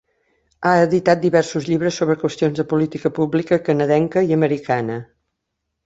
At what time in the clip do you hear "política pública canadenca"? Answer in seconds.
2.73-4.29